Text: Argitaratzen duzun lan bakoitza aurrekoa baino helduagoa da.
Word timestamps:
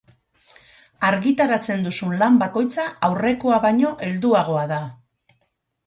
Argitaratzen 1.09 1.85
duzun 1.89 2.17
lan 2.23 2.41
bakoitza 2.45 2.89
aurrekoa 3.11 3.63
baino 3.69 3.95
helduagoa 4.09 4.69
da. 4.77 4.85